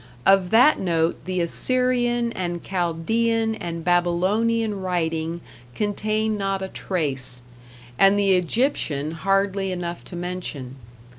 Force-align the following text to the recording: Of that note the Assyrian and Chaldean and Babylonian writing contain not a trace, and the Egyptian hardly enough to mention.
Of 0.25 0.49
that 0.49 0.79
note 0.79 1.25
the 1.25 1.41
Assyrian 1.41 2.31
and 2.31 2.63
Chaldean 2.63 3.53
and 3.53 3.83
Babylonian 3.83 4.81
writing 4.81 5.41
contain 5.75 6.39
not 6.39 6.63
a 6.63 6.69
trace, 6.69 7.43
and 7.99 8.17
the 8.17 8.31
Egyptian 8.31 9.11
hardly 9.11 9.71
enough 9.71 10.03
to 10.05 10.15
mention. 10.15 10.77